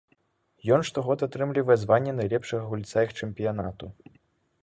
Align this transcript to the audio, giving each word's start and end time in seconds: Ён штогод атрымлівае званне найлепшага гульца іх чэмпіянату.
Ён 0.77 0.81
штогод 0.89 1.25
атрымлівае 1.27 1.75
званне 1.83 2.15
найлепшага 2.19 2.63
гульца 2.71 2.97
іх 3.09 3.13
чэмпіянату. 3.23 3.85